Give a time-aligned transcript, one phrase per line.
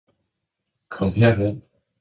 [0.89, 1.61] "Kom herhen."